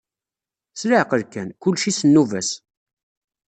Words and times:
S 0.79 0.81
leɛqel 0.89 1.23
kan, 1.33 1.49
kulci 1.61 1.91
s 1.91 1.99
nnuba-s. 2.07 2.49